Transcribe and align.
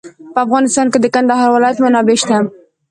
په 0.33 0.39
افغانستان 0.45 0.87
کې 0.91 0.99
د 1.01 1.05
کندهار 1.15 1.49
ولایت 1.51 1.77
منابع 1.83 2.15
شته. 2.21 2.37